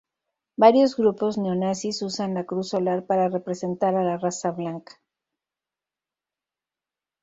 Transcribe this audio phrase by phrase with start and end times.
[0.57, 4.99] Varios grupos neonazis usan la cruz solar para representar a la raza blanca.